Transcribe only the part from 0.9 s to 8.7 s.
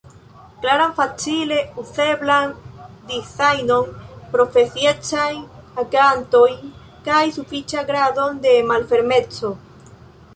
facile uzeblan dizajnon, profesiecajn agantojn kaj sufiĉan gradon de